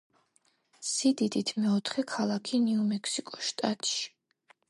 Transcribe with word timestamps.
სიდიდით 0.91 1.51
მეოთხე 1.65 2.05
ქალაქი 2.13 2.63
ნიუ-მექსიკოს 2.65 3.53
შტატში. 3.53 4.11